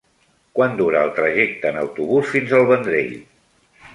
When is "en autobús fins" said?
1.73-2.57